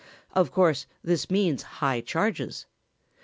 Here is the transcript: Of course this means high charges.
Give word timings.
Of 0.33 0.51
course 0.51 0.87
this 1.03 1.29
means 1.29 1.61
high 1.61 2.01
charges. 2.01 2.65